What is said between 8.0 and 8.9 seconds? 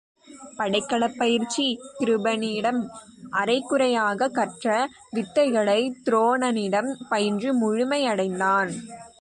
அடைந்தனர்.